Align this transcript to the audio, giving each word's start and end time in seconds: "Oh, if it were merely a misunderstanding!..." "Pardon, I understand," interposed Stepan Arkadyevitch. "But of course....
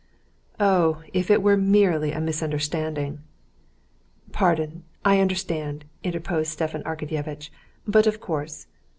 "Oh, 0.59 1.03
if 1.13 1.29
it 1.29 1.43
were 1.43 1.55
merely 1.55 2.11
a 2.11 2.19
misunderstanding!..." 2.19 3.19
"Pardon, 4.31 4.81
I 5.05 5.19
understand," 5.19 5.85
interposed 6.03 6.49
Stepan 6.49 6.81
Arkadyevitch. 6.85 7.51
"But 7.85 8.07
of 8.07 8.19
course.... 8.19 8.65